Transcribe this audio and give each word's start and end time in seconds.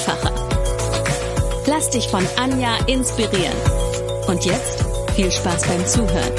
einfacher. 0.00 0.32
Lass 1.66 1.90
dich 1.90 2.08
von 2.08 2.24
Anja 2.36 2.76
inspirieren. 2.86 3.56
Und 4.28 4.44
jetzt 4.44 4.84
viel 5.14 5.30
Spaß 5.30 5.66
beim 5.68 5.86
Zuhören. 5.86 6.32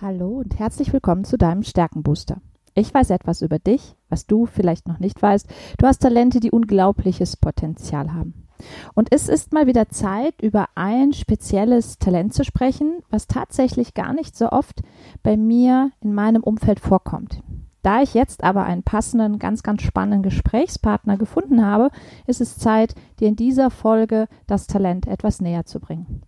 Hallo 0.00 0.38
und 0.38 0.58
herzlich 0.58 0.92
willkommen 0.92 1.24
zu 1.24 1.38
deinem 1.38 1.62
Stärkenbooster. 1.62 2.40
Ich 2.76 2.92
weiß 2.92 3.10
etwas 3.10 3.40
über 3.42 3.60
dich, 3.60 3.94
was 4.08 4.26
du 4.26 4.46
vielleicht 4.46 4.88
noch 4.88 4.98
nicht 4.98 5.22
weißt. 5.22 5.48
Du 5.78 5.86
hast 5.86 5.98
Talente, 5.98 6.40
die 6.40 6.50
unglaubliches 6.50 7.36
Potenzial 7.36 8.12
haben. 8.12 8.48
Und 8.94 9.12
es 9.12 9.28
ist 9.28 9.52
mal 9.52 9.66
wieder 9.66 9.88
Zeit, 9.88 10.40
über 10.42 10.66
ein 10.74 11.12
spezielles 11.12 11.98
Talent 11.98 12.34
zu 12.34 12.44
sprechen, 12.44 13.02
was 13.10 13.28
tatsächlich 13.28 13.94
gar 13.94 14.12
nicht 14.12 14.36
so 14.36 14.50
oft 14.50 14.82
bei 15.22 15.36
mir 15.36 15.92
in 16.00 16.14
meinem 16.14 16.42
Umfeld 16.42 16.80
vorkommt. 16.80 17.42
Da 17.84 18.00
ich 18.00 18.14
jetzt 18.14 18.42
aber 18.42 18.64
einen 18.64 18.82
passenden, 18.82 19.38
ganz, 19.38 19.62
ganz 19.62 19.82
spannenden 19.82 20.22
Gesprächspartner 20.22 21.18
gefunden 21.18 21.62
habe, 21.62 21.90
ist 22.26 22.40
es 22.40 22.56
Zeit, 22.56 22.94
dir 23.20 23.28
in 23.28 23.36
dieser 23.36 23.70
Folge 23.70 24.26
das 24.46 24.66
Talent 24.66 25.06
etwas 25.06 25.42
näher 25.42 25.66
zu 25.66 25.80
bringen. 25.80 26.22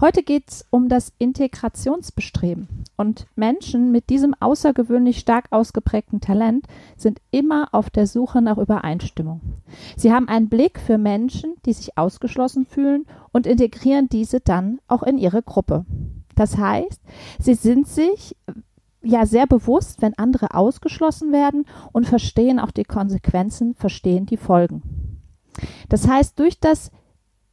Heute 0.00 0.22
geht 0.22 0.48
es 0.48 0.66
um 0.70 0.88
das 0.88 1.12
Integrationsbestreben. 1.18 2.66
Und 2.96 3.26
Menschen 3.36 3.92
mit 3.92 4.08
diesem 4.08 4.34
außergewöhnlich 4.40 5.18
stark 5.18 5.48
ausgeprägten 5.50 6.22
Talent 6.22 6.66
sind 6.96 7.20
immer 7.30 7.68
auf 7.72 7.90
der 7.90 8.06
Suche 8.06 8.40
nach 8.40 8.56
Übereinstimmung. 8.56 9.42
Sie 9.98 10.14
haben 10.14 10.28
einen 10.28 10.48
Blick 10.48 10.80
für 10.80 10.96
Menschen, 10.96 11.56
die 11.66 11.74
sich 11.74 11.98
ausgeschlossen 11.98 12.64
fühlen 12.64 13.04
und 13.32 13.46
integrieren 13.46 14.08
diese 14.08 14.40
dann 14.40 14.80
auch 14.88 15.02
in 15.02 15.18
ihre 15.18 15.42
Gruppe. 15.42 15.84
Das 16.36 16.56
heißt, 16.56 17.02
sie 17.38 17.54
sind 17.54 17.86
sich 17.86 18.34
ja 19.02 19.26
sehr 19.26 19.46
bewusst, 19.46 20.02
wenn 20.02 20.16
andere 20.16 20.54
ausgeschlossen 20.54 21.32
werden 21.32 21.66
und 21.92 22.06
verstehen 22.06 22.58
auch 22.58 22.70
die 22.70 22.84
Konsequenzen, 22.84 23.74
verstehen 23.74 24.26
die 24.26 24.36
Folgen. 24.36 25.20
Das 25.88 26.08
heißt, 26.08 26.38
durch 26.38 26.60
das 26.60 26.90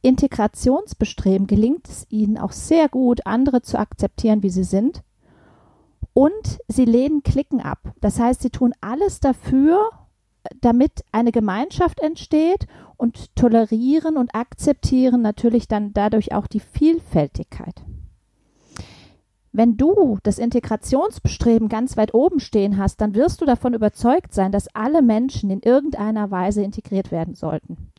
Integrationsbestreben 0.02 1.46
gelingt 1.46 1.88
es 1.88 2.06
ihnen 2.08 2.38
auch 2.38 2.52
sehr 2.52 2.88
gut, 2.88 3.26
andere 3.26 3.62
zu 3.62 3.78
akzeptieren, 3.78 4.42
wie 4.42 4.50
sie 4.50 4.64
sind. 4.64 5.02
Und 6.12 6.58
sie 6.68 6.86
lehnen 6.86 7.22
Klicken 7.22 7.60
ab. 7.60 7.94
Das 8.00 8.18
heißt, 8.18 8.42
sie 8.42 8.50
tun 8.50 8.72
alles 8.80 9.20
dafür, 9.20 9.90
damit 10.60 11.04
eine 11.12 11.32
Gemeinschaft 11.32 12.00
entsteht 12.00 12.66
und 12.96 13.34
tolerieren 13.36 14.16
und 14.16 14.34
akzeptieren 14.34 15.22
natürlich 15.22 15.68
dann 15.68 15.92
dadurch 15.92 16.32
auch 16.32 16.46
die 16.46 16.60
Vielfältigkeit. 16.60 17.74
Wenn 19.52 19.76
du 19.76 20.18
das 20.22 20.38
Integrationsbestreben 20.38 21.68
ganz 21.68 21.96
weit 21.96 22.14
oben 22.14 22.38
stehen 22.38 22.78
hast, 22.78 23.00
dann 23.00 23.14
wirst 23.14 23.40
du 23.40 23.46
davon 23.46 23.74
überzeugt 23.74 24.32
sein, 24.32 24.52
dass 24.52 24.74
alle 24.74 25.02
Menschen 25.02 25.50
in 25.50 25.60
irgendeiner 25.60 26.30
Weise 26.30 26.62
integriert 26.62 27.10
werden 27.10 27.34
sollten. 27.34 27.90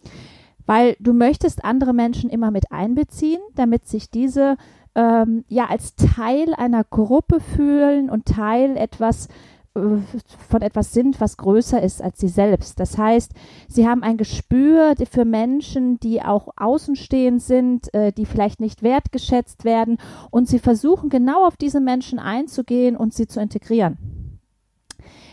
Weil 0.66 0.96
du 1.00 1.12
möchtest 1.12 1.66
andere 1.66 1.94
Menschen 1.94 2.30
immer 2.30 2.52
mit 2.52 2.72
einbeziehen, 2.72 3.42
damit 3.56 3.88
sich 3.88 4.10
diese 4.10 4.56
ähm, 4.96 5.44
ja 5.48 5.66
als 5.66 5.96
Teil 5.96 6.54
einer 6.54 6.84
Gruppe 6.86 7.40
fühlen 7.40 8.10
und 8.10 8.26
Teil 8.26 8.78
etwas 8.78 9.28
von 9.74 10.62
etwas 10.62 10.92
sind, 10.94 11.22
was 11.22 11.38
größer 11.38 11.82
ist 11.82 12.02
als 12.02 12.20
sie 12.20 12.28
selbst. 12.28 12.80
Das 12.80 12.98
heißt, 12.98 13.32
sie 13.70 13.88
haben 13.88 14.04
ein 14.04 14.18
Gespür 14.18 14.96
für 15.10 15.24
Menschen, 15.24 15.98
die 16.00 16.22
auch 16.22 16.50
außenstehend 16.58 17.42
sind, 17.42 17.94
äh, 17.94 18.12
die 18.12 18.26
vielleicht 18.26 18.60
nicht 18.60 18.84
wertgeschätzt 18.84 19.64
werden 19.64 19.98
und 20.30 20.50
sie 20.50 20.60
versuchen 20.60 21.10
genau 21.10 21.46
auf 21.46 21.56
diese 21.56 21.80
Menschen 21.80 22.20
einzugehen 22.20 22.98
und 22.98 23.14
sie 23.14 23.28
zu 23.28 23.40
integrieren. 23.40 23.98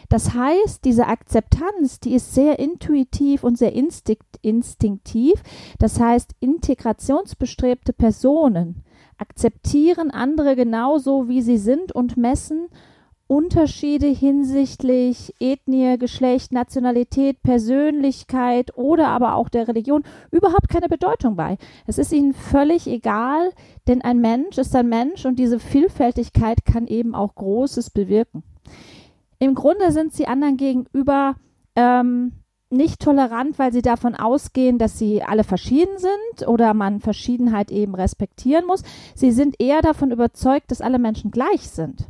Das 0.08 0.32
heißt, 0.32 0.84
diese 0.84 1.06
Akzeptanz, 1.06 2.00
die 2.00 2.14
ist 2.14 2.32
sehr 2.32 2.58
intuitiv 2.58 3.44
und 3.44 3.58
sehr 3.58 3.74
instinktiv. 3.74 5.42
Das 5.78 6.00
heißt, 6.00 6.34
integrationsbestrebte 6.40 7.92
Personen 7.92 8.84
akzeptieren 9.18 10.10
andere 10.10 10.56
genauso, 10.56 11.28
wie 11.28 11.42
sie 11.42 11.58
sind 11.58 11.92
und 11.92 12.16
messen 12.16 12.68
Unterschiede 13.28 14.06
hinsichtlich 14.06 15.34
Ethnie, 15.38 15.98
Geschlecht, 15.98 16.50
Nationalität, 16.50 17.42
Persönlichkeit 17.42 18.76
oder 18.76 19.08
aber 19.08 19.34
auch 19.34 19.50
der 19.50 19.68
Religion 19.68 20.02
überhaupt 20.30 20.70
keine 20.70 20.88
Bedeutung 20.88 21.36
bei. 21.36 21.58
Es 21.86 21.98
ist 21.98 22.10
ihnen 22.10 22.32
völlig 22.32 22.86
egal, 22.86 23.50
denn 23.86 24.00
ein 24.00 24.18
Mensch 24.20 24.56
ist 24.56 24.74
ein 24.74 24.88
Mensch 24.88 25.26
und 25.26 25.38
diese 25.38 25.60
Vielfältigkeit 25.60 26.64
kann 26.64 26.86
eben 26.86 27.14
auch 27.14 27.34
Großes 27.34 27.90
bewirken. 27.90 28.42
Im 29.38 29.54
Grunde 29.54 29.92
sind 29.92 30.14
sie 30.14 30.26
anderen 30.26 30.56
gegenüber 30.56 31.36
ähm, 31.76 32.32
nicht 32.70 33.00
tolerant, 33.00 33.58
weil 33.58 33.74
sie 33.74 33.82
davon 33.82 34.14
ausgehen, 34.14 34.78
dass 34.78 34.98
sie 34.98 35.22
alle 35.22 35.44
verschieden 35.44 35.98
sind 35.98 36.48
oder 36.48 36.72
man 36.72 37.00
Verschiedenheit 37.00 37.70
eben 37.70 37.94
respektieren 37.94 38.66
muss. 38.66 38.82
Sie 39.14 39.32
sind 39.32 39.56
eher 39.60 39.82
davon 39.82 40.12
überzeugt, 40.12 40.70
dass 40.70 40.80
alle 40.80 40.98
Menschen 40.98 41.30
gleich 41.30 41.68
sind. 41.68 42.06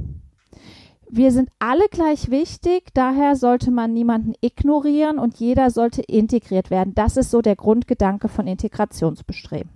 Wir 1.10 1.32
sind 1.32 1.48
alle 1.58 1.88
gleich 1.91 2.30
wichtig, 2.30 2.91
daher 2.92 3.34
sollte 3.34 3.70
man 3.70 3.94
niemanden 3.94 4.34
ignorieren 4.42 5.19
und 5.19 5.38
jeder 5.38 5.70
sollte 5.70 6.02
integriert 6.02 6.70
werden. 6.70 6.94
Das 6.94 7.16
ist 7.16 7.30
so 7.30 7.41
der 7.41 7.56
Grundgedanke 7.56 8.28
von 8.28 8.46
Integrationsbestreben. 8.46 9.70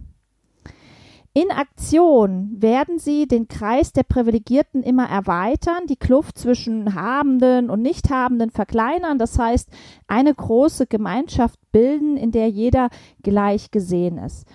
In 1.35 1.51
Aktion 1.51 2.57
werden 2.61 2.99
sie 2.99 3.27
den 3.27 3.49
Kreis 3.49 3.95
der 3.95 4.03
Privilegierten 4.03 4.83
immer 4.83 5.09
erweitern, 5.09 5.87
die 5.89 5.97
Kluft 5.97 6.37
zwischen 6.37 6.95
Habenden 6.95 7.71
und 7.71 7.81
Nichthabenden 7.81 8.51
verkleinern, 8.51 9.19
das 9.19 9.39
heißt 9.39 9.71
eine 10.07 10.35
große 10.35 10.87
Gemeinschaft 10.87 11.59
bilden, 11.73 12.19
in 12.19 12.33
der 12.33 12.51
jeder 12.51 12.91
gleich 13.23 13.71
gesehen 13.71 14.19
ist. 14.19 14.47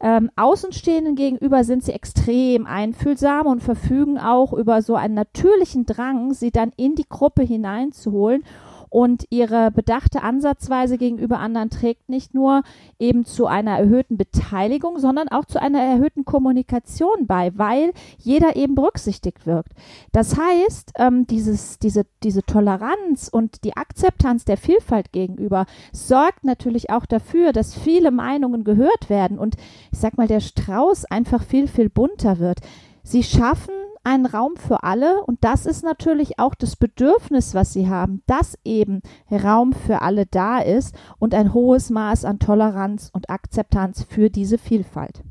Ähm, 0.00 0.30
Außenstehenden 0.36 1.16
gegenüber 1.16 1.64
sind 1.64 1.82
sie 1.82 1.92
extrem 1.92 2.66
einfühlsam 2.66 3.46
und 3.46 3.62
verfügen 3.62 4.18
auch 4.18 4.52
über 4.52 4.80
so 4.80 4.94
einen 4.94 5.14
natürlichen 5.14 5.86
Drang, 5.86 6.34
sie 6.34 6.52
dann 6.52 6.72
in 6.76 6.94
die 6.94 7.08
Gruppe 7.08 7.42
hineinzuholen 7.42 8.44
und 8.90 9.26
ihre 9.30 9.70
bedachte 9.70 10.22
Ansatzweise 10.22 10.98
gegenüber 10.98 11.38
anderen 11.38 11.70
trägt 11.70 12.08
nicht 12.08 12.34
nur 12.34 12.62
eben 12.98 13.24
zu 13.24 13.46
einer 13.46 13.78
erhöhten 13.78 14.16
Beteiligung, 14.16 14.98
sondern 14.98 15.28
auch 15.28 15.44
zu 15.44 15.60
einer 15.60 15.80
erhöhten 15.80 16.24
Kommunikation 16.24 17.26
bei, 17.26 17.52
weil 17.56 17.92
jeder 18.18 18.56
eben 18.56 18.74
berücksichtigt 18.74 19.46
wirkt. 19.46 19.72
Das 20.12 20.36
heißt, 20.38 20.92
ähm, 20.98 21.26
dieses, 21.26 21.78
diese, 21.78 22.06
diese 22.22 22.42
Toleranz 22.42 23.28
und 23.30 23.64
die 23.64 23.76
Akzeptanz 23.76 24.44
der 24.44 24.56
Vielfalt 24.56 25.12
gegenüber 25.12 25.66
sorgt 25.92 26.44
natürlich 26.44 26.90
auch 26.90 27.06
dafür, 27.06 27.52
dass 27.52 27.74
viele 27.74 28.10
Meinungen 28.10 28.64
gehört 28.64 29.10
werden 29.10 29.38
und 29.38 29.56
ich 29.92 29.98
sag 29.98 30.16
mal, 30.16 30.28
der 30.28 30.40
Strauß 30.40 31.06
einfach 31.06 31.42
viel, 31.42 31.68
viel 31.68 31.88
bunter 31.90 32.38
wird. 32.38 32.60
Sie 33.02 33.22
schaffen 33.22 33.72
einen 34.08 34.26
Raum 34.26 34.56
für 34.56 34.82
alle 34.82 35.22
und 35.24 35.44
das 35.44 35.66
ist 35.66 35.84
natürlich 35.84 36.38
auch 36.38 36.54
das 36.54 36.76
Bedürfnis, 36.76 37.54
was 37.54 37.72
sie 37.72 37.88
haben, 37.88 38.22
dass 38.26 38.58
eben 38.64 39.02
Raum 39.30 39.72
für 39.72 40.02
alle 40.02 40.26
da 40.26 40.58
ist 40.58 40.94
und 41.18 41.34
ein 41.34 41.52
hohes 41.52 41.90
Maß 41.90 42.24
an 42.24 42.38
Toleranz 42.38 43.10
und 43.12 43.30
Akzeptanz 43.30 44.04
für 44.08 44.30
diese 44.30 44.58
Vielfalt. 44.58 45.22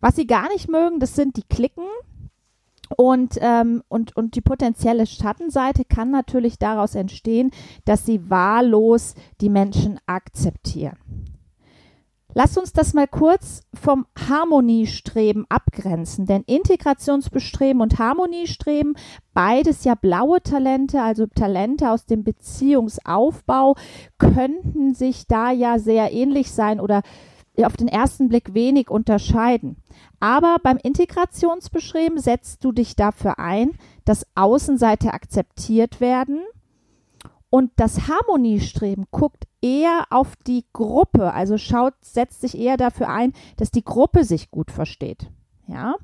Was 0.00 0.16
sie 0.16 0.26
gar 0.26 0.48
nicht 0.48 0.68
mögen, 0.68 0.98
das 0.98 1.14
sind 1.14 1.36
die 1.36 1.42
Klicken. 1.42 1.84
Und, 2.96 3.38
ähm, 3.40 3.84
und, 3.88 4.16
und 4.16 4.34
die 4.34 4.40
potenzielle 4.40 5.06
Schattenseite 5.06 5.84
kann 5.84 6.10
natürlich 6.10 6.58
daraus 6.58 6.96
entstehen, 6.96 7.52
dass 7.84 8.04
sie 8.04 8.28
wahllos 8.28 9.14
die 9.40 9.48
Menschen 9.48 10.00
akzeptieren. 10.06 10.96
Lass 12.34 12.56
uns 12.56 12.72
das 12.72 12.94
mal 12.94 13.08
kurz 13.08 13.62
vom 13.74 14.06
Harmoniestreben 14.28 15.46
abgrenzen, 15.48 16.26
denn 16.26 16.42
Integrationsbestreben 16.42 17.82
und 17.82 17.98
Harmoniestreben, 17.98 18.94
beides 19.34 19.84
ja 19.84 19.94
blaue 19.96 20.40
Talente, 20.42 21.02
also 21.02 21.26
Talente 21.26 21.90
aus 21.90 22.06
dem 22.06 22.22
Beziehungsaufbau, 22.22 23.74
könnten 24.18 24.94
sich 24.94 25.26
da 25.26 25.50
ja 25.50 25.78
sehr 25.78 26.12
ähnlich 26.12 26.52
sein 26.52 26.80
oder 26.80 27.02
auf 27.64 27.76
den 27.76 27.88
ersten 27.88 28.28
Blick 28.28 28.54
wenig 28.54 28.90
unterscheiden. 28.90 29.76
Aber 30.20 30.56
beim 30.62 30.76
Integrationsbeschreiben 30.76 32.18
setzt 32.18 32.64
du 32.64 32.72
dich 32.72 32.96
dafür 32.96 33.38
ein, 33.38 33.72
dass 34.04 34.26
Außenseiter 34.34 35.12
akzeptiert 35.12 36.00
werden 36.00 36.40
und 37.50 37.72
das 37.76 38.08
Harmoniestreben 38.08 39.06
guckt 39.10 39.46
eher 39.60 40.06
auf 40.10 40.36
die 40.46 40.64
Gruppe, 40.72 41.32
also 41.32 41.58
schaut, 41.58 41.94
setzt 42.00 42.40
sich 42.40 42.56
eher 42.56 42.76
dafür 42.76 43.08
ein, 43.08 43.32
dass 43.56 43.72
die 43.72 43.84
Gruppe 43.84 44.24
sich 44.24 44.50
gut 44.50 44.70
versteht. 44.70 45.30
Ja. 45.66 45.96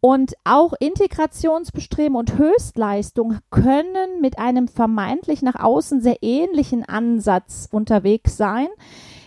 Und 0.00 0.34
auch 0.44 0.74
Integrationsbestreben 0.78 2.16
und 2.16 2.38
Höchstleistung 2.38 3.38
können 3.50 4.20
mit 4.20 4.38
einem 4.38 4.68
vermeintlich 4.68 5.42
nach 5.42 5.56
außen 5.56 6.00
sehr 6.00 6.22
ähnlichen 6.22 6.84
Ansatz 6.88 7.68
unterwegs 7.70 8.36
sein. 8.36 8.68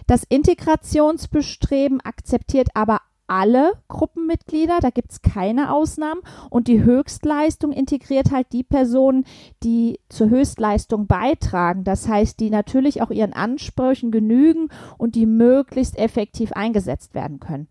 Das 0.07 0.23
Integrationsbestreben 0.27 2.01
akzeptiert 2.01 2.69
aber 2.73 3.01
alle 3.31 3.71
Gruppenmitglieder, 3.87 4.79
da 4.81 4.89
gibt 4.89 5.11
es 5.13 5.21
keine 5.21 5.73
Ausnahmen. 5.73 6.19
Und 6.49 6.67
die 6.67 6.83
Höchstleistung 6.83 7.71
integriert 7.71 8.31
halt 8.31 8.47
die 8.51 8.63
Personen, 8.63 9.23
die 9.63 10.01
zur 10.09 10.29
Höchstleistung 10.29 11.07
beitragen. 11.07 11.85
Das 11.85 12.09
heißt, 12.09 12.41
die 12.41 12.49
natürlich 12.49 13.01
auch 13.01 13.09
ihren 13.09 13.31
Ansprüchen 13.31 14.11
genügen 14.11 14.67
und 14.97 15.15
die 15.15 15.25
möglichst 15.25 15.97
effektiv 15.97 16.51
eingesetzt 16.51 17.13
werden 17.13 17.39
können. 17.39 17.69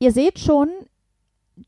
Ihr 0.00 0.10
seht 0.10 0.40
schon, 0.40 0.70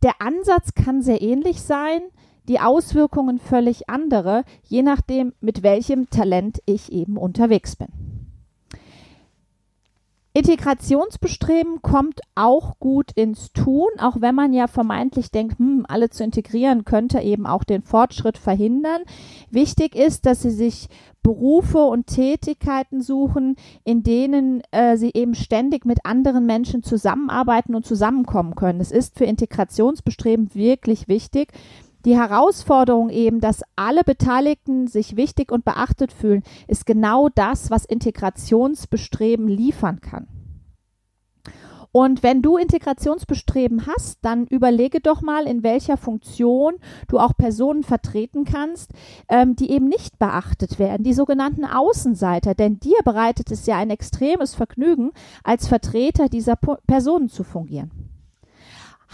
der 0.02 0.20
Ansatz 0.20 0.74
kann 0.74 1.00
sehr 1.00 1.22
ähnlich 1.22 1.62
sein, 1.62 2.00
die 2.48 2.58
Auswirkungen 2.58 3.38
völlig 3.38 3.88
andere, 3.88 4.42
je 4.64 4.82
nachdem, 4.82 5.32
mit 5.40 5.62
welchem 5.62 6.10
Talent 6.10 6.60
ich 6.66 6.90
eben 6.90 7.18
unterwegs 7.18 7.76
bin. 7.76 8.07
Integrationsbestreben 10.38 11.82
kommt 11.82 12.20
auch 12.36 12.78
gut 12.78 13.10
ins 13.16 13.52
Tun, 13.52 13.88
auch 13.98 14.20
wenn 14.20 14.36
man 14.36 14.52
ja 14.52 14.68
vermeintlich 14.68 15.32
denkt, 15.32 15.58
hm, 15.58 15.84
alle 15.88 16.10
zu 16.10 16.22
integrieren 16.22 16.84
könnte 16.84 17.18
eben 17.18 17.44
auch 17.44 17.64
den 17.64 17.82
Fortschritt 17.82 18.38
verhindern. 18.38 19.02
Wichtig 19.50 19.96
ist, 19.96 20.26
dass 20.26 20.42
sie 20.42 20.52
sich 20.52 20.88
Berufe 21.24 21.78
und 21.78 22.06
Tätigkeiten 22.06 23.02
suchen, 23.02 23.56
in 23.82 24.04
denen 24.04 24.62
äh, 24.70 24.96
sie 24.96 25.10
eben 25.12 25.34
ständig 25.34 25.84
mit 25.84 25.98
anderen 26.04 26.46
Menschen 26.46 26.84
zusammenarbeiten 26.84 27.74
und 27.74 27.84
zusammenkommen 27.84 28.54
können. 28.54 28.80
Es 28.80 28.92
ist 28.92 29.18
für 29.18 29.24
Integrationsbestreben 29.24 30.54
wirklich 30.54 31.08
wichtig, 31.08 31.52
die 32.08 32.16
Herausforderung 32.16 33.10
eben, 33.10 33.40
dass 33.40 33.62
alle 33.76 34.02
Beteiligten 34.02 34.86
sich 34.86 35.16
wichtig 35.16 35.52
und 35.52 35.66
beachtet 35.66 36.10
fühlen, 36.10 36.42
ist 36.66 36.86
genau 36.86 37.28
das, 37.28 37.70
was 37.70 37.84
Integrationsbestreben 37.84 39.46
liefern 39.46 40.00
kann. 40.00 40.26
Und 41.92 42.22
wenn 42.22 42.40
du 42.40 42.56
Integrationsbestreben 42.56 43.86
hast, 43.86 44.18
dann 44.22 44.46
überlege 44.46 45.00
doch 45.00 45.20
mal, 45.20 45.46
in 45.46 45.62
welcher 45.62 45.98
Funktion 45.98 46.76
du 47.08 47.18
auch 47.18 47.36
Personen 47.36 47.82
vertreten 47.82 48.44
kannst, 48.44 48.92
ähm, 49.28 49.54
die 49.56 49.70
eben 49.70 49.88
nicht 49.88 50.18
beachtet 50.18 50.78
werden, 50.78 51.02
die 51.02 51.14
sogenannten 51.14 51.66
Außenseiter. 51.66 52.54
Denn 52.54 52.78
dir 52.78 52.98
bereitet 53.04 53.50
es 53.50 53.66
ja 53.66 53.76
ein 53.76 53.90
extremes 53.90 54.54
Vergnügen, 54.54 55.10
als 55.44 55.68
Vertreter 55.68 56.28
dieser 56.28 56.56
po 56.56 56.76
Personen 56.86 57.28
zu 57.28 57.44
fungieren. 57.44 58.07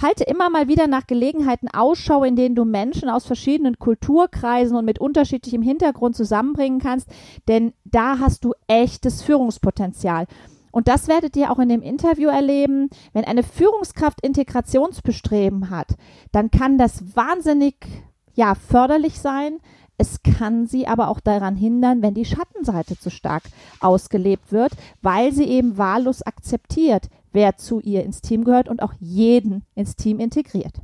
Halte 0.00 0.24
immer 0.24 0.50
mal 0.50 0.66
wieder 0.66 0.86
nach 0.88 1.06
Gelegenheiten 1.06 1.68
Ausschau, 1.68 2.24
in 2.24 2.36
denen 2.36 2.56
du 2.56 2.64
Menschen 2.64 3.08
aus 3.08 3.26
verschiedenen 3.26 3.78
Kulturkreisen 3.78 4.76
und 4.76 4.84
mit 4.84 4.98
unterschiedlichem 4.98 5.62
Hintergrund 5.62 6.16
zusammenbringen 6.16 6.80
kannst, 6.80 7.08
denn 7.46 7.72
da 7.84 8.18
hast 8.18 8.44
du 8.44 8.54
echtes 8.66 9.22
Führungspotenzial. 9.22 10.26
Und 10.72 10.88
das 10.88 11.06
werdet 11.06 11.36
ihr 11.36 11.52
auch 11.52 11.60
in 11.60 11.68
dem 11.68 11.82
Interview 11.82 12.28
erleben. 12.28 12.90
Wenn 13.12 13.24
eine 13.24 13.44
Führungskraft 13.44 14.20
Integrationsbestreben 14.22 15.70
hat, 15.70 15.94
dann 16.32 16.50
kann 16.50 16.78
das 16.78 17.14
wahnsinnig 17.14 17.76
ja, 18.34 18.56
förderlich 18.56 19.20
sein. 19.20 19.60
Es 19.98 20.24
kann 20.24 20.66
sie 20.66 20.88
aber 20.88 21.06
auch 21.06 21.20
daran 21.20 21.54
hindern, 21.54 22.02
wenn 22.02 22.14
die 22.14 22.24
Schattenseite 22.24 22.98
zu 22.98 23.10
stark 23.10 23.44
ausgelebt 23.78 24.50
wird, 24.50 24.72
weil 25.02 25.32
sie 25.32 25.44
eben 25.44 25.78
wahllos 25.78 26.22
akzeptiert, 26.22 27.08
wer 27.34 27.56
zu 27.56 27.80
ihr 27.80 28.02
ins 28.02 28.22
Team 28.22 28.44
gehört 28.44 28.68
und 28.68 28.82
auch 28.82 28.94
jeden 28.98 29.64
ins 29.74 29.96
Team 29.96 30.18
integriert. 30.18 30.80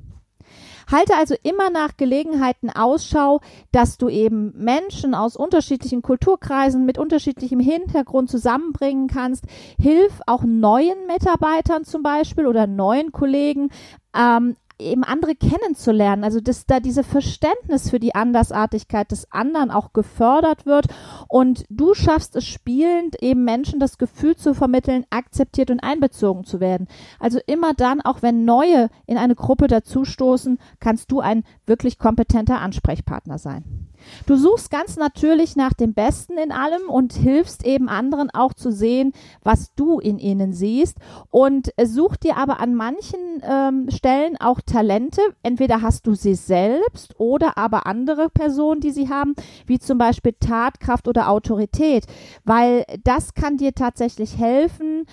Halte 0.90 1.14
also 1.16 1.36
immer 1.42 1.70
nach 1.70 1.96
Gelegenheiten 1.96 2.68
Ausschau, 2.68 3.40
dass 3.70 3.96
du 3.96 4.08
eben 4.08 4.52
Menschen 4.56 5.14
aus 5.14 5.36
unterschiedlichen 5.36 6.02
Kulturkreisen 6.02 6.84
mit 6.84 6.98
unterschiedlichem 6.98 7.60
Hintergrund 7.60 8.28
zusammenbringen 8.28 9.06
kannst. 9.06 9.44
Hilf 9.80 10.20
auch 10.26 10.42
neuen 10.42 11.06
Mitarbeitern 11.06 11.84
zum 11.84 12.02
Beispiel 12.02 12.46
oder 12.46 12.66
neuen 12.66 13.12
Kollegen 13.12 13.70
ähm, 14.16 14.56
eben 14.80 15.04
andere 15.04 15.34
kennenzulernen, 15.34 16.24
also 16.24 16.40
dass 16.40 16.66
da 16.66 16.80
diese 16.80 17.04
Verständnis 17.04 17.90
für 17.90 18.00
die 18.00 18.14
Andersartigkeit 18.14 19.10
des 19.10 19.30
anderen 19.30 19.70
auch 19.70 19.92
gefördert 19.92 20.66
wird 20.66 20.86
und 21.28 21.64
du 21.68 21.94
schaffst 21.94 22.36
es 22.36 22.46
spielend 22.46 23.22
eben 23.22 23.44
Menschen 23.44 23.80
das 23.80 23.98
Gefühl 23.98 24.36
zu 24.36 24.54
vermitteln, 24.54 25.04
akzeptiert 25.10 25.70
und 25.70 25.80
einbezogen 25.80 26.44
zu 26.44 26.60
werden. 26.60 26.88
Also 27.18 27.38
immer 27.46 27.74
dann, 27.74 28.00
auch 28.00 28.22
wenn 28.22 28.44
neue 28.44 28.88
in 29.06 29.18
eine 29.18 29.34
Gruppe 29.34 29.66
dazustoßen, 29.66 30.58
kannst 30.80 31.12
du 31.12 31.20
ein 31.20 31.44
wirklich 31.66 31.98
kompetenter 31.98 32.60
Ansprechpartner 32.60 33.38
sein. 33.38 33.89
Du 34.26 34.36
suchst 34.36 34.70
ganz 34.70 34.96
natürlich 34.96 35.56
nach 35.56 35.72
dem 35.72 35.94
Besten 35.94 36.38
in 36.38 36.52
allem 36.52 36.88
und 36.88 37.14
hilfst 37.14 37.64
eben 37.64 37.88
anderen 37.88 38.30
auch 38.30 38.54
zu 38.54 38.70
sehen, 38.70 39.12
was 39.42 39.74
du 39.74 39.98
in 39.98 40.18
ihnen 40.18 40.52
siehst 40.52 40.96
und 41.30 41.72
such 41.82 42.16
dir 42.16 42.36
aber 42.36 42.60
an 42.60 42.74
manchen 42.74 43.20
ähm, 43.42 43.90
Stellen 43.90 44.36
auch 44.38 44.60
Talente. 44.60 45.20
Entweder 45.42 45.82
hast 45.82 46.06
du 46.06 46.14
sie 46.14 46.34
selbst 46.34 47.18
oder 47.18 47.56
aber 47.58 47.86
andere 47.86 48.28
Personen, 48.30 48.80
die 48.80 48.90
sie 48.90 49.08
haben, 49.08 49.34
wie 49.66 49.78
zum 49.78 49.98
Beispiel 49.98 50.34
Tatkraft 50.38 51.08
oder 51.08 51.28
Autorität, 51.28 52.06
weil 52.44 52.84
das 53.04 53.34
kann 53.34 53.56
dir 53.56 53.74
tatsächlich 53.74 54.38
helfen, 54.38 55.06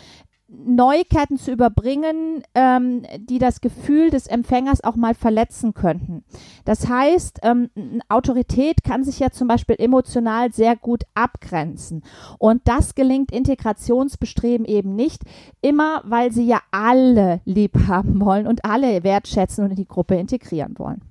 Neuigkeiten 0.50 1.38
zu 1.38 1.52
überbringen, 1.52 2.44
ähm, 2.56 3.04
die 3.20 3.38
das 3.38 3.60
Gefühl 3.60 4.10
des 4.10 4.28
Empfängers 4.28 4.84
auch 4.84 4.96
mal 4.96 5.14
verletzen 5.14 5.74
könnten. 5.74 6.24
Das 6.64 6.88
heißt, 6.88 7.40
ähm, 7.44 7.70
Autorität 8.08 8.84
kann 8.84 9.04
sich 9.04 9.20
ja 9.20 9.30
zum 9.30 9.48
Beispiel 9.48 9.76
emotional 9.78 10.54
sehr 10.54 10.76
gut 10.78 11.04
abgrenzen. 11.16 12.04
Und 12.40 12.62
das 12.66 12.96
gelingt 12.96 13.32
Integrationsbestreben 13.32 14.66
eben 14.66 14.96
nicht 14.96 15.24
immer, 15.62 16.02
weil 16.06 16.32
sie 16.32 16.46
ja 16.46 16.62
alle 16.72 17.42
lieb 17.44 17.88
haben 17.88 18.22
wollen 18.22 18.48
und 18.48 18.64
alle 18.64 19.04
wertschätzen 19.04 19.66
und 19.66 19.72
in 19.72 19.78
die 19.78 19.88
Gruppe 19.88 20.16
integrieren 20.16 20.76
wollen 20.78 21.02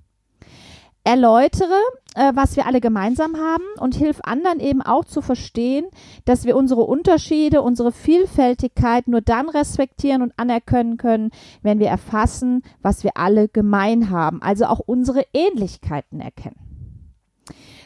erläutere, 1.06 1.78
äh, 2.16 2.32
was 2.34 2.56
wir 2.56 2.66
alle 2.66 2.80
gemeinsam 2.80 3.36
haben 3.36 3.64
und 3.78 3.94
hilf 3.94 4.20
anderen 4.24 4.58
eben 4.58 4.82
auch 4.82 5.04
zu 5.04 5.22
verstehen, 5.22 5.86
dass 6.24 6.44
wir 6.44 6.56
unsere 6.56 6.82
Unterschiede, 6.82 7.62
unsere 7.62 7.92
Vielfältigkeit 7.92 9.06
nur 9.06 9.20
dann 9.20 9.48
respektieren 9.48 10.22
und 10.22 10.32
anerkennen 10.36 10.96
können, 10.96 11.30
wenn 11.62 11.78
wir 11.78 11.88
erfassen, 11.88 12.62
was 12.82 13.04
wir 13.04 13.16
alle 13.16 13.48
gemein 13.48 14.10
haben, 14.10 14.42
also 14.42 14.66
auch 14.66 14.80
unsere 14.80 15.24
Ähnlichkeiten 15.32 16.20
erkennen. 16.20 16.56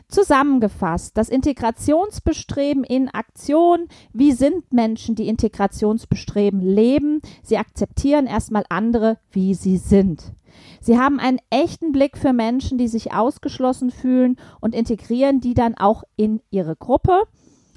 Zusammengefasst, 0.08 1.16
das 1.16 1.28
Integrationsbestreben 1.28 2.82
in 2.82 3.08
Aktion. 3.08 3.86
Wie 4.12 4.32
sind 4.32 4.72
Menschen, 4.72 5.14
die 5.14 5.28
Integrationsbestreben 5.28 6.60
leben? 6.60 7.20
Sie 7.44 7.58
akzeptieren 7.58 8.26
erstmal 8.26 8.64
andere, 8.70 9.18
wie 9.30 9.54
sie 9.54 9.76
sind. 9.76 10.32
Sie 10.80 10.98
haben 10.98 11.20
einen 11.20 11.38
echten 11.50 11.92
Blick 11.92 12.16
für 12.16 12.32
Menschen, 12.32 12.78
die 12.78 12.88
sich 12.88 13.12
ausgeschlossen 13.12 13.90
fühlen 13.90 14.36
und 14.60 14.74
integrieren 14.74 15.40
die 15.40 15.54
dann 15.54 15.76
auch 15.76 16.04
in 16.16 16.40
ihre 16.50 16.76
Gruppe. 16.76 17.24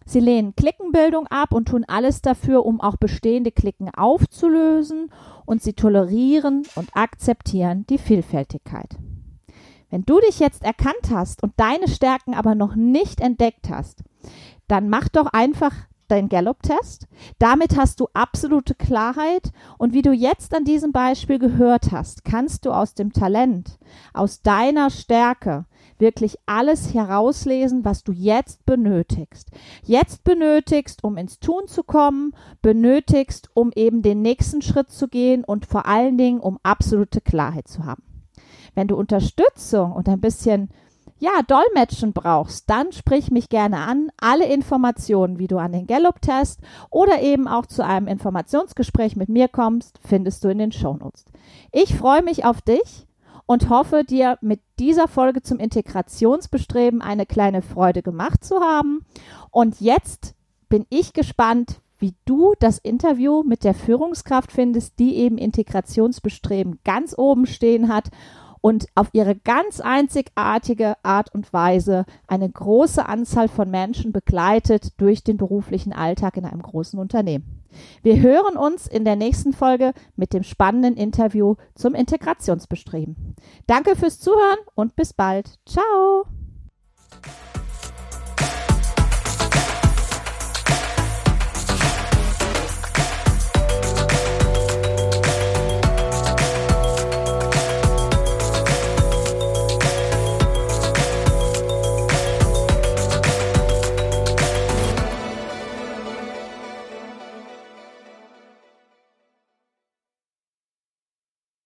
Sie 0.06 0.20
lehnen 0.20 0.56
Klickenbildung 0.56 1.28
ab 1.28 1.54
und 1.54 1.70
tun 1.70 1.86
alles 1.88 2.22
dafür, 2.22 2.66
um 2.66 2.82
auch 2.82 2.98
bestehende 2.98 3.52
Klicken 3.52 3.90
aufzulösen 3.90 5.12
und 5.46 5.62
sie 5.62 5.74
tolerieren 5.74 6.64
und 6.76 6.90
akzeptieren 6.94 7.86
die 7.90 7.98
Vielfältigkeit. 7.98 8.98
Wenn 9.90 10.04
du 10.06 10.20
dich 10.20 10.40
jetzt 10.40 10.64
erkannt 10.64 11.12
hast 11.12 11.44
und 11.44 11.54
deine 11.58 11.88
Stärken 11.88 12.34
aber 12.34 12.56
noch 12.56 12.76
nicht 12.76 13.22
entdeckt 13.22 13.70
hast, 13.70 14.04
dann 14.68 14.90
mach 14.90 15.08
doch 15.08 15.28
einfach 15.28 15.74
deinen 16.08 16.30
Gallup-Test. 16.30 17.08
Damit 17.40 17.78
hast 17.78 18.00
du 18.00 18.08
absolute 18.14 18.76
Klarheit. 18.76 19.52
Und 19.78 19.94
wie 19.94 20.02
du 20.02 20.12
jetzt 20.12 20.56
an 20.56 20.64
diesem 20.64 20.92
Beispiel 20.92 21.40
gehört 21.40 21.92
hast, 21.92 22.26
kannst 22.26 22.66
du 22.66 22.72
aus 22.72 22.94
dem 22.94 23.14
Talent, 23.14 23.80
aus 24.14 24.42
deiner 24.42 24.90
Stärke 24.90 25.66
wirklich 26.00 26.38
alles 26.46 26.94
herauslesen, 26.94 27.86
was 27.86 28.04
du 28.04 28.12
jetzt 28.12 28.66
benötigst. 28.66 29.52
Jetzt 29.84 30.24
benötigst, 30.24 31.04
um 31.04 31.18
ins 31.18 31.40
Tun 31.40 31.68
zu 31.68 31.84
kommen, 31.84 32.34
benötigst, 32.62 33.50
um 33.54 33.72
eben 33.76 34.02
den 34.02 34.22
nächsten 34.22 34.62
Schritt 34.62 34.92
zu 34.92 35.08
gehen 35.08 35.44
und 35.44 35.66
vor 35.66 35.86
allen 35.86 36.18
Dingen, 36.18 36.40
um 36.40 36.60
absolute 36.64 37.22
Klarheit 37.22 37.68
zu 37.68 37.86
haben. 37.86 38.04
Wenn 38.76 38.88
du 38.88 38.96
Unterstützung 38.96 39.92
und 39.92 40.10
ein 40.10 40.20
bisschen 40.20 40.70
ja, 41.24 41.42
Dolmetschen 41.48 42.12
brauchst, 42.12 42.70
dann 42.70 42.92
sprich 42.92 43.32
mich 43.32 43.48
gerne 43.48 43.78
an. 43.78 44.10
Alle 44.20 44.46
Informationen, 44.46 45.40
wie 45.40 45.48
du 45.48 45.58
an 45.58 45.72
den 45.72 45.88
Gallup-Test 45.88 46.60
oder 46.90 47.22
eben 47.22 47.48
auch 47.48 47.66
zu 47.66 47.86
einem 47.86 48.08
Informationsgespräch 48.08 49.16
mit 49.16 49.30
mir 49.30 49.48
kommst, 49.48 50.00
findest 50.06 50.44
du 50.44 50.50
in 50.50 50.58
den 50.58 50.74
Shownotes. 50.74 51.24
Ich 51.72 51.96
freue 51.96 52.24
mich 52.24 52.44
auf 52.44 52.62
dich 52.62 53.08
und 53.46 53.70
hoffe, 53.70 54.04
dir 54.04 54.38
mit 54.42 54.60
dieser 54.80 55.08
Folge 55.08 55.42
zum 55.42 55.60
Integrationsbestreben 55.60 57.02
eine 57.02 57.26
kleine 57.26 57.62
Freude 57.62 58.02
gemacht 58.02 58.44
zu 58.44 58.60
haben. 58.60 59.06
Und 59.50 59.80
jetzt 59.80 60.36
bin 60.68 60.86
ich 60.90 61.14
gespannt, 61.14 61.80
wie 62.00 62.16
du 62.26 62.54
das 62.60 62.80
Interview 62.80 63.44
mit 63.44 63.64
der 63.64 63.74
Führungskraft 63.74 64.52
findest, 64.52 65.00
die 65.00 65.16
eben 65.16 65.38
Integrationsbestreben 65.38 66.80
ganz 66.84 67.18
oben 67.18 67.46
stehen 67.46 67.88
hat 67.88 68.10
und 68.64 68.88
auf 68.96 69.10
ihre 69.12 69.36
ganz 69.36 69.82
einzigartige 69.82 70.96
Art 71.04 71.36
und 71.36 71.52
Weise 71.52 72.06
eine 72.28 72.50
große 72.50 73.06
Anzahl 73.06 73.50
von 73.50 73.70
Menschen 73.70 74.14
begleitet 74.14 75.02
durch 75.02 75.22
den 75.22 75.36
beruflichen 75.36 75.92
Alltag 75.92 76.38
in 76.38 76.46
einem 76.46 76.62
großen 76.62 76.98
Unternehmen. 76.98 77.62
Wir 78.04 78.22
hören 78.22 78.56
uns 78.56 78.88
in 78.88 79.04
der 79.04 79.18
nächsten 79.18 79.52
Folge 79.52 79.92
mit 80.16 80.32
dem 80.32 80.44
spannenden 80.44 80.96
Interview 80.96 81.56
zum 81.76 81.94
Integrationsbestreben. 81.94 83.36
Danke 83.68 83.98
fürs 83.98 84.20
Zuhören 84.20 84.60
und 84.76 84.96
bis 84.96 85.12
bald. 85.12 85.60
Ciao! 85.66 86.26